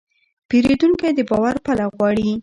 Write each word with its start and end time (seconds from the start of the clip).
پیرودونکی 0.49 1.11
د 1.17 1.19
باور 1.29 1.55
پله 1.65 1.85
غواړي. 1.95 2.29